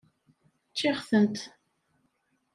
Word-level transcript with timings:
Ččiɣ-tent. 0.71 1.37